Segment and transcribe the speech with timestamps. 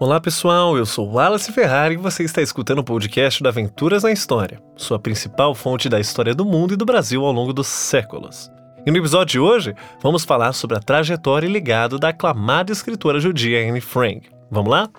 [0.00, 4.10] Olá pessoal, eu sou Wallace Ferrari e você está escutando o podcast da Aventuras na
[4.10, 8.50] História, sua principal fonte da história do mundo e do Brasil ao longo dos séculos.
[8.84, 9.72] E no episódio de hoje,
[10.02, 14.28] vamos falar sobre a trajetória e legado da aclamada escritora judia Anne Frank.
[14.50, 14.90] Vamos lá?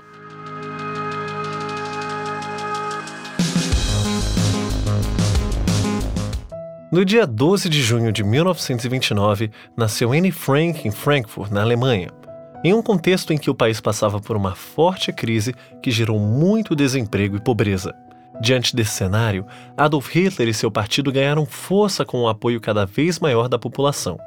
[6.90, 12.10] No dia 12 de junho de 1929, nasceu Anne Frank em Frankfurt, na Alemanha,
[12.66, 15.54] em um contexto em que o país passava por uma forte crise
[15.84, 17.94] que gerou muito desemprego e pobreza.
[18.42, 19.46] Diante desse cenário,
[19.78, 24.18] Adolf Hitler e seu partido ganharam força com o apoio cada vez maior da população.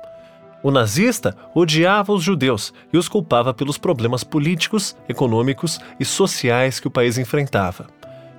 [0.63, 6.87] O nazista odiava os judeus e os culpava pelos problemas políticos, econômicos e sociais que
[6.87, 7.89] o país enfrentava.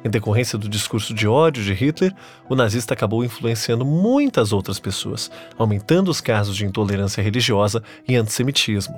[0.01, 2.15] Em decorrência do discurso de ódio de Hitler,
[2.47, 8.97] o nazista acabou influenciando muitas outras pessoas, aumentando os casos de intolerância religiosa e antissemitismo.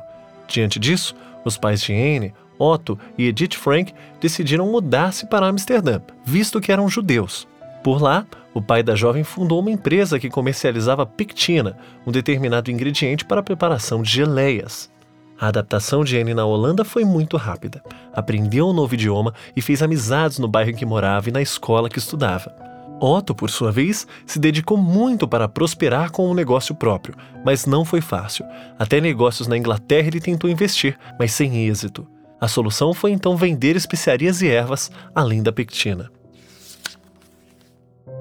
[0.52, 1.16] Diante disso,
[1.46, 6.90] os pais de Anne, Otto e Edith Frank decidiram mudar-se para Amsterdã, visto que eram
[6.90, 7.48] judeus.
[7.82, 13.24] Por lá, o pai da jovem fundou uma empresa que comercializava pectina, um determinado ingrediente
[13.24, 14.91] para a preparação de geleias.
[15.40, 17.82] A adaptação de Anne na Holanda foi muito rápida.
[18.13, 21.90] Aprendeu um novo idioma e fez amizades no bairro em que morava e na escola
[21.90, 22.71] que estudava.
[23.04, 27.84] Otto, por sua vez, se dedicou muito para prosperar com um negócio próprio, mas não
[27.84, 28.46] foi fácil.
[28.77, 32.08] Até negócios na Inglaterra ele tentou investir, mas sem êxito.
[32.40, 36.12] A solução foi então vender especiarias e ervas, além da pectina.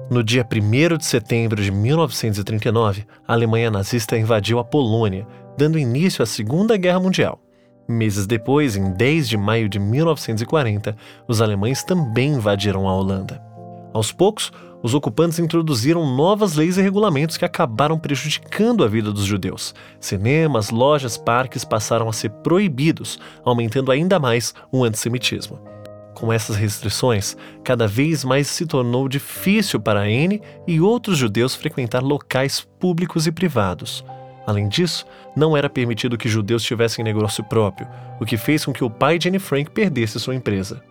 [0.09, 6.23] No dia 1 de setembro de 1939, a Alemanha nazista invadiu a Polônia, dando início
[6.23, 7.39] à Segunda Guerra Mundial.
[7.87, 13.41] Meses depois, em 10 de maio de 1940, os alemães também invadiram a Holanda.
[13.93, 14.51] Aos poucos,
[14.83, 19.75] os ocupantes introduziram novas leis e regulamentos que acabaram prejudicando a vida dos judeus.
[19.99, 25.59] Cinemas, lojas, parques passaram a ser proibidos, aumentando ainda mais o antissemitismo.
[26.13, 32.03] Com essas restrições, cada vez mais se tornou difícil para Anne e outros judeus frequentar
[32.03, 34.03] locais públicos e privados.
[34.45, 35.05] Além disso,
[35.35, 37.87] não era permitido que judeus tivessem negócio próprio,
[38.19, 40.83] o que fez com que o pai de Anne Frank perdesse sua empresa.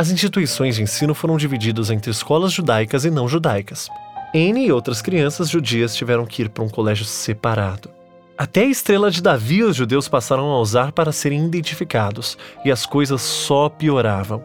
[0.00, 3.86] As instituições de ensino foram divididas entre escolas judaicas e não judaicas.
[4.34, 7.90] Anne e outras crianças judias tiveram que ir para um colégio separado.
[8.38, 12.86] Até a estrela de Davi os judeus passaram a usar para serem identificados, e as
[12.86, 14.42] coisas só pioravam.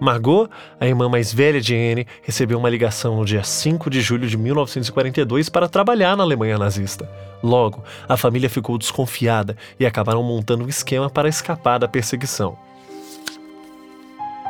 [0.00, 0.48] Margot,
[0.80, 4.38] a irmã mais velha de Anne, recebeu uma ligação no dia 5 de julho de
[4.38, 7.06] 1942 para trabalhar na Alemanha nazista.
[7.42, 12.56] Logo, a família ficou desconfiada e acabaram montando um esquema para escapar da perseguição.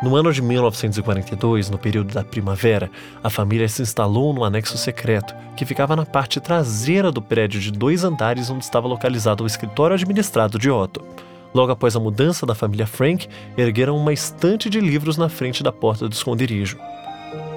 [0.02, 2.90] No ano de 1942, no período da primavera,
[3.22, 7.70] a família se instalou no anexo secreto, que ficava na parte traseira do prédio de
[7.70, 11.04] dois andares onde estava localizado o escritório administrado de Otto.
[11.54, 15.70] Logo após a mudança da família Frank, ergueram uma estante de livros na frente da
[15.70, 16.76] porta do esconderijo.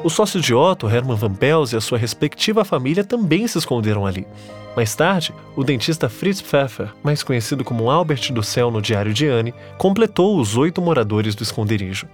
[0.04, 4.06] O sócio de Otto, Hermann Van Pels, e a sua respectiva família também se esconderam
[4.06, 4.28] ali.
[4.76, 9.28] Mais tarde, o dentista Fritz Pfeffer, mais conhecido como Albert do Céu no Diário de
[9.28, 12.08] Anne, completou os oito moradores do esconderijo.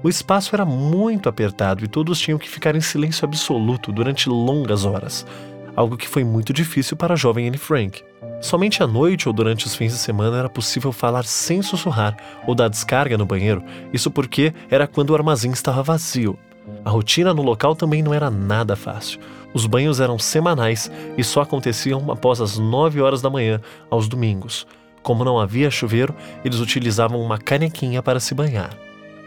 [0.00, 4.84] O espaço era muito apertado e todos tinham que ficar em silêncio absoluto durante longas
[4.84, 5.26] horas,
[5.74, 8.04] algo que foi muito difícil para a jovem Anne Frank.
[8.40, 12.16] Somente à noite ou durante os fins de semana era possível falar sem sussurrar
[12.46, 16.38] ou dar descarga no banheiro, isso porque era quando o armazém estava vazio.
[16.84, 19.18] A rotina no local também não era nada fácil.
[19.52, 23.60] Os banhos eram semanais e só aconteciam após as 9 horas da manhã,
[23.90, 24.64] aos domingos.
[25.02, 28.70] Como não havia chuveiro, eles utilizavam uma canequinha para se banhar.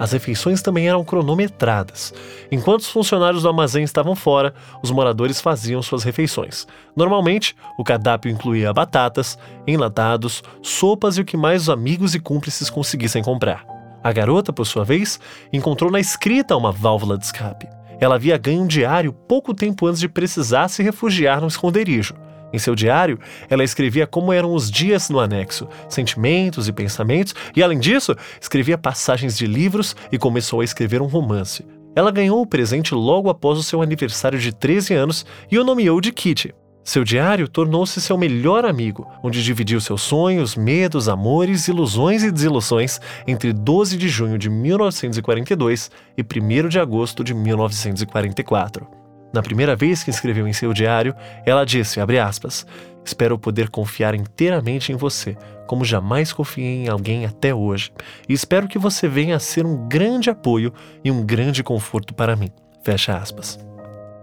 [0.02, 2.12] As refeições também eram cronometradas.
[2.52, 4.52] Enquanto os funcionários do armazém estavam fora,
[4.82, 6.66] os moradores faziam suas refeições.
[6.96, 12.68] Normalmente, o cardápio incluía batatas, enlatados, sopas e o que mais os amigos e cúmplices
[12.68, 13.64] conseguissem comprar.
[14.04, 15.20] A garota, por sua vez,
[15.54, 17.70] encontrou na escrita uma válvula de escape.
[18.00, 22.16] Ela havia ganho um diário pouco tempo antes de precisar se refugiar no esconderijo.
[22.54, 23.20] Em seu diário,
[23.50, 28.78] ela escrevia como eram os dias no anexo, sentimentos e pensamentos, e além disso, escrevia
[28.78, 31.66] passagens de livros e começou a escrever um romance.
[31.96, 36.00] Ela ganhou o presente logo após o seu aniversário de 13 anos e o nomeou
[36.00, 36.54] de Kitty.
[36.84, 43.00] Seu diário tornou-se seu melhor amigo, onde dividiu seus sonhos, medos, amores, ilusões e desilusões
[43.28, 49.01] entre 12 de junho de 1942 e 1 de agosto de 1944.
[49.34, 52.66] Na primeira vez que escreveu em seu diário, ela disse, aspas,
[53.04, 55.36] Espero poder confiar inteiramente em você,
[55.66, 57.92] como jamais confiei em alguém até hoje,
[58.30, 60.72] e espero que você venha a ser um grande apoio
[61.04, 62.50] e um grande conforto para mim.
[62.84, 63.60] Fecha aspas.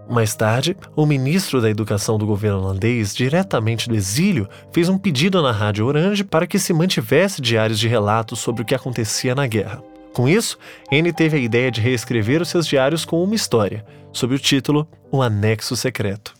[0.09, 5.41] Mais tarde, o ministro da Educação do governo holandês, diretamente do exílio, fez um pedido
[5.41, 9.45] na Rádio Orange para que se mantivesse diários de relatos sobre o que acontecia na
[9.45, 9.83] guerra.
[10.13, 10.57] Com isso,
[10.91, 14.87] Anne teve a ideia de reescrever os seus diários com uma história, sob o título
[15.11, 16.33] O Anexo Secreto.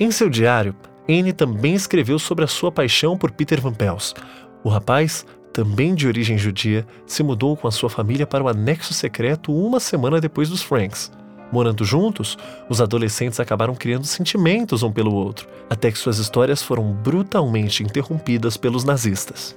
[0.00, 0.74] Em seu diário,
[1.08, 4.14] Anne também escreveu sobre a sua paixão por Peter Van Pels.
[4.64, 8.94] O rapaz, também de origem judia, se mudou com a sua família para o anexo
[8.94, 11.12] secreto uma semana depois dos Franks.
[11.52, 12.36] Morando juntos,
[12.68, 18.56] os adolescentes acabaram criando sentimentos um pelo outro, até que suas histórias foram brutalmente interrompidas
[18.56, 19.56] pelos nazistas.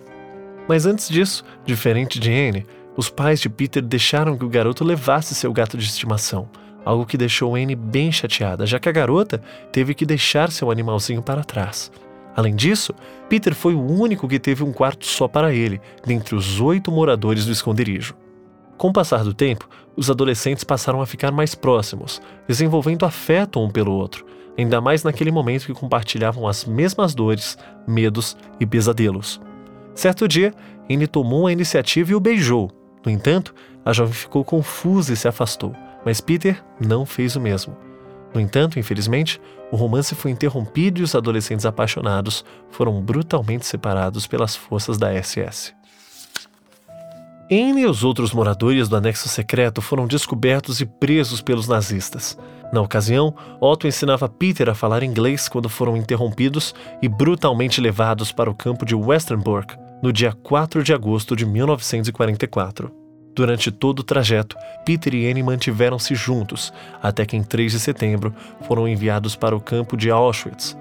[0.68, 5.36] Mas antes disso, diferente de Anne, os pais de Peter deixaram que o garoto levasse
[5.36, 6.50] seu gato de estimação,
[6.84, 9.42] algo que deixou Anne bem chateada, já que a garota
[9.72, 11.92] teve que deixar seu animalzinho para trás.
[12.36, 12.94] Além disso,
[13.30, 17.46] Peter foi o único que teve um quarto só para ele, dentre os oito moradores
[17.46, 18.16] do esconderijo.
[18.78, 23.70] Com o passar do tempo, os adolescentes passaram a ficar mais próximos, desenvolvendo afeto um
[23.70, 24.26] pelo outro,
[24.58, 27.58] ainda mais naquele momento que compartilhavam as mesmas dores,
[27.88, 29.42] medos e pesadelos.
[29.96, 30.54] Certo dia,
[30.90, 32.77] Anne tomou a iniciativa e o beijou.
[33.08, 33.56] No entanto,
[33.86, 35.74] a jovem ficou confusa e se afastou,
[36.06, 37.74] mas Peter não fez o mesmo.
[38.34, 39.40] No entanto, infelizmente,
[39.72, 45.74] o romance foi interrompido e os adolescentes apaixonados foram brutalmente separados pelas forças da SS.
[47.50, 52.38] Anne e os outros moradores do anexo secreto foram descobertos e presos pelos nazistas.
[52.74, 58.52] Na ocasião, Otto ensinava Peter a falar inglês quando foram interrompidos e brutalmente levados para
[58.52, 62.97] o campo de Westerbork, no dia 4 de agosto de 1944.
[63.38, 66.74] Durante todo o trajeto, Peter e Anne mantiveram-se juntos,
[67.04, 68.34] até que em 3 de setembro
[68.68, 70.76] foram enviados para o campo de Auschwitz.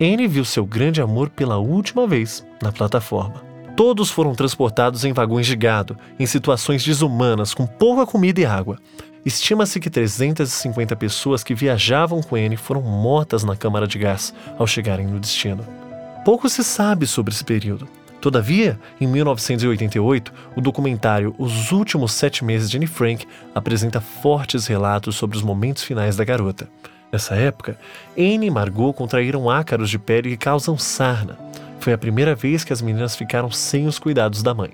[0.00, 3.42] Anne viu seu grande amor pela última vez na plataforma.
[3.76, 8.78] Todos foram transportados em vagões de gado, em situações desumanas, com pouca comida e água.
[9.22, 14.66] Estima-se que 350 pessoas que viajavam com Anne foram mortas na câmara de gás ao
[14.66, 15.62] chegarem no destino.
[16.24, 17.86] Pouco se sabe sobre esse período.
[18.20, 25.14] Todavia, em 1988, o documentário Os Últimos Sete Meses de Anne Frank apresenta fortes relatos
[25.14, 26.68] sobre os momentos finais da garota.
[27.12, 27.78] Nessa época,
[28.16, 31.38] Anne e Margot contraíram ácaros de pele que causam sarna.
[31.78, 34.70] Foi a primeira vez que as meninas ficaram sem os cuidados da mãe.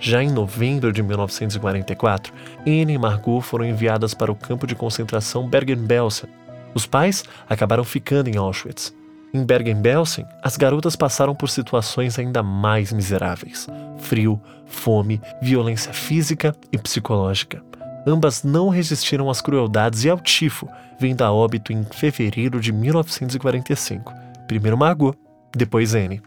[0.00, 2.32] Já em novembro de 1944,
[2.66, 6.28] Anne e Margot foram enviadas para o campo de concentração Bergen-Belsen.
[6.74, 8.94] Os pais acabaram ficando em Auschwitz.
[9.32, 13.68] Em Bergen-Belsen, as garotas passaram por situações ainda mais miseráveis:
[13.98, 17.62] frio, fome, violência física e psicológica.
[18.06, 20.68] Ambas não resistiram às crueldades e ao tifo,
[20.98, 24.12] vindo a óbito em fevereiro de 1945.
[24.48, 25.14] Primeiro Margot,
[25.54, 26.22] depois Anne.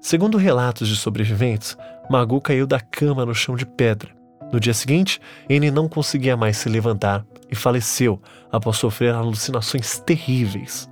[0.00, 1.76] Segundo relatos de sobreviventes,
[2.08, 4.10] Margot caiu da cama no chão de pedra.
[4.52, 5.20] No dia seguinte,
[5.50, 10.88] Anne não conseguia mais se levantar e faleceu após sofrer alucinações terríveis.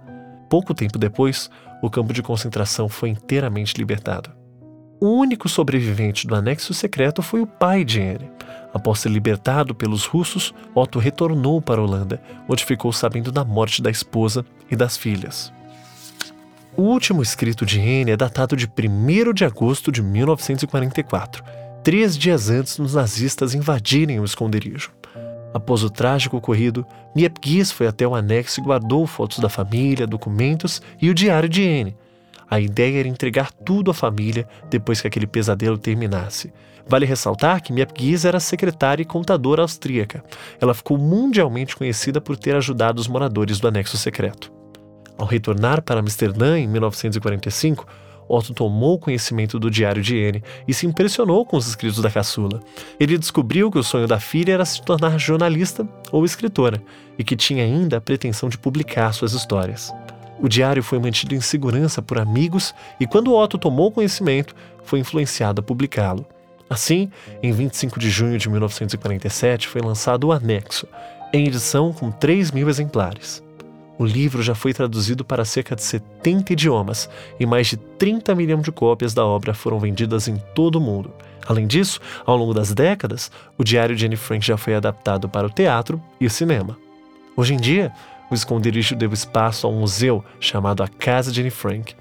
[0.48, 1.50] Pouco tempo depois,
[1.82, 4.30] o campo de concentração foi inteiramente libertado.
[5.00, 8.30] O único sobrevivente do anexo secreto foi o pai de Anne.
[8.72, 13.82] Após ser libertado pelos russos, Otto retornou para a Holanda, onde ficou sabendo da morte
[13.82, 15.52] da esposa e das filhas.
[16.76, 21.44] O último escrito de Anne é datado de 1 de agosto de 1944,
[21.84, 24.90] três dias antes dos nazistas invadirem o esconderijo.
[25.54, 26.84] Após o trágico ocorrido,
[27.14, 31.62] Niepgis foi até o anexo e guardou fotos da família, documentos e o diário de
[31.62, 31.96] Anne.
[32.50, 36.52] A ideia era entregar tudo à família depois que aquele pesadelo terminasse.
[36.88, 40.24] Vale ressaltar que Miepgis era secretária e contadora austríaca.
[40.60, 44.52] Ela ficou mundialmente conhecida por ter ajudado os moradores do anexo secreto.
[45.16, 47.86] Ao retornar para Amsterdã em 1945,
[48.28, 52.60] Otto tomou conhecimento do diário de Anne e se impressionou com os escritos da caçula.
[52.98, 56.82] Ele descobriu que o sonho da filha era se tornar jornalista ou escritora
[57.18, 59.92] e que tinha ainda a pretensão de publicar suas histórias.
[60.40, 65.60] O diário foi mantido em segurança por amigos e, quando Otto tomou conhecimento, foi influenciado
[65.60, 66.26] a publicá-lo.
[66.68, 67.10] Assim,
[67.42, 70.88] em 25 de junho de 1947, foi lançado o Anexo,
[71.32, 73.43] em edição com 3 mil exemplares.
[73.96, 77.08] O livro já foi traduzido para cerca de 70 idiomas
[77.38, 81.12] e mais de 30 milhões de cópias da obra foram vendidas em todo o mundo.
[81.46, 85.46] Além disso, ao longo das décadas, o Diário de Anne Frank já foi adaptado para
[85.46, 86.76] o teatro e o cinema.
[87.36, 87.92] Hoje em dia,
[88.30, 91.94] o esconderijo deu espaço a um museu chamado a Casa de Anne Frank.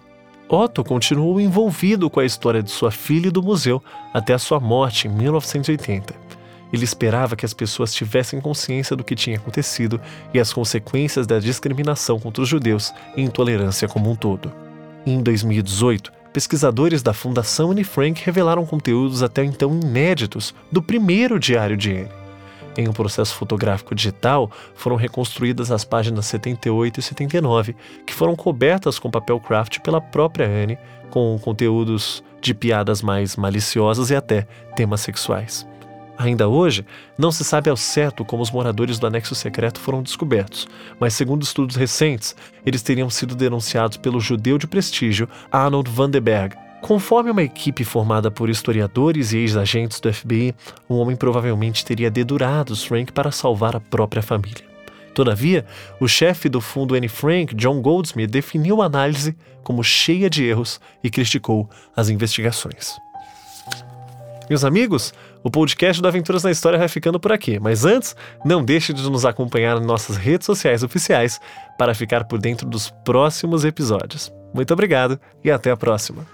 [0.50, 3.84] Otto continuou envolvido com a história de sua filha e do museu
[4.14, 6.23] até a sua morte em 1980.
[6.74, 10.02] Ele esperava que as pessoas tivessem consciência do que tinha acontecido
[10.34, 14.52] e as consequências da discriminação contra os judeus e intolerância como um todo.
[15.06, 21.78] Em 2018, pesquisadores da Fundação Anne Frank revelaram conteúdos até então inéditos do primeiro diário
[21.78, 22.24] de Anne.
[22.76, 28.98] Em um processo fotográfico digital, foram reconstruídas as páginas 78 e 79, que foram cobertas
[28.98, 30.80] com papel craft pela própria Anne,
[31.12, 35.68] com conteúdos de piadas mais maliciosas e até temas sexuais.
[36.18, 36.86] Ainda hoje,
[37.18, 40.68] não se sabe ao certo como os moradores do anexo secreto foram descobertos,
[41.00, 46.56] mas segundo estudos recentes, eles teriam sido denunciados pelo judeu de prestígio Arnold Vandenberg.
[46.82, 50.54] Conforme uma equipe formada por historiadores e ex-agentes do FBI,
[50.88, 54.66] o homem provavelmente teria dedurado Frank para salvar a própria família.
[55.14, 55.66] Todavia,
[56.00, 60.82] o chefe do fundo Anne Frank, John Goldsmith, definiu a análise como cheia de erros
[61.04, 63.03] e criticou as investigações.
[64.50, 68.64] Meus amigos, o podcast do Aventuras na História vai ficando por aqui, mas antes, não
[68.64, 71.40] deixe de nos acompanhar nas nossas redes sociais oficiais
[71.78, 74.32] para ficar por dentro dos próximos episódios.
[74.54, 76.33] Muito obrigado e até a próxima!